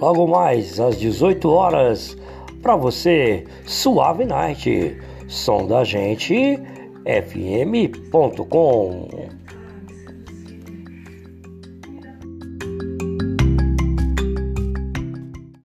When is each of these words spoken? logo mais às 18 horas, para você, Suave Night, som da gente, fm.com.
logo 0.00 0.26
mais 0.26 0.80
às 0.80 0.98
18 0.98 1.50
horas, 1.50 2.16
para 2.62 2.74
você, 2.76 3.44
Suave 3.66 4.24
Night, 4.24 4.96
som 5.28 5.66
da 5.66 5.84
gente, 5.84 6.58
fm.com. 7.04 9.08